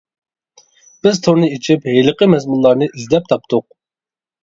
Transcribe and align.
بىز 1.09 1.19
تورنى 1.27 1.51
ئېچىپ، 1.57 1.87
ھېلىقى 1.91 2.31
مەزمۇنلارنى 2.35 2.91
ئىزدەپ 2.91 3.33
تاپتۇق. 3.33 3.73